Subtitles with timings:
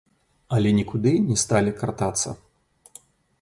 [0.55, 2.29] Але нікуды не сталі кратацца.